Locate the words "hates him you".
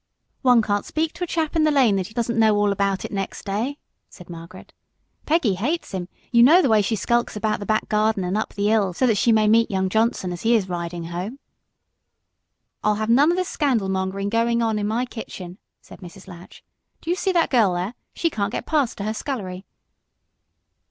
5.53-6.41